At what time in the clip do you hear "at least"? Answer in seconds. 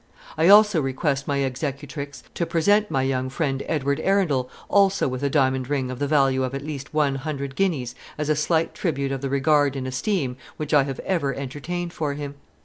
6.55-6.91